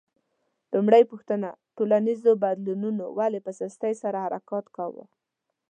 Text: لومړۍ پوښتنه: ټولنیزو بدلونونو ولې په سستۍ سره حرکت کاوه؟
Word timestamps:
لومړۍ 0.73 1.03
پوښتنه: 1.11 1.49
ټولنیزو 1.75 2.31
بدلونونو 2.43 3.03
ولې 3.17 3.39
په 3.45 3.51
سستۍ 3.59 3.93
سره 4.01 4.17
حرکت 4.25 4.65
کاوه؟ 4.75 5.05